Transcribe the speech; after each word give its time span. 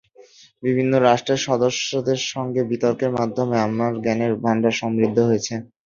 বিভিন্ন 0.63 0.93
রাষ্ট্রের 1.01 1.41
সদস্যদের 1.47 2.19
সঙ্গে 2.31 2.61
বিতর্কের 2.71 3.11
মাধ্যমে 3.17 3.55
আমার 3.67 3.91
জ্ঞানের 4.03 4.33
ভান্ডার 4.43 4.73
সমৃদ্ধ 4.81 5.17
হয়েছে। 5.29 5.53